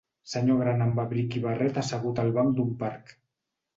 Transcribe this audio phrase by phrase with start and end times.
[0.29, 3.15] Senyor gran amb abric i barret assegut al banc d'un parc.